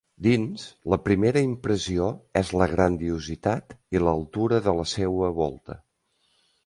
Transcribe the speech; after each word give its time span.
Dins, 0.25 0.61
la 0.93 0.97
primera 1.07 1.43
impressió 1.47 2.07
és 2.41 2.51
la 2.61 2.69
grandiositat 2.71 3.77
i 3.97 4.01
l'altura 4.07 4.63
de 4.69 4.75
la 4.81 4.87
seua 4.97 5.31
volta. 5.45 5.79